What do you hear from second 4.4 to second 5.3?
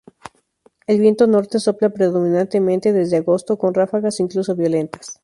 violentas.